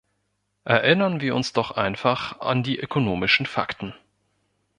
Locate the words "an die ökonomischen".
2.39-3.45